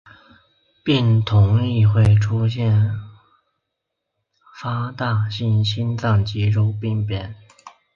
[0.83, 2.91] 病童亦会出现
[4.59, 7.35] 发大性心脏肌肉病变。